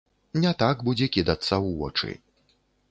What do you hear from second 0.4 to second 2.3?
Не так будзе кідацца ў вочы.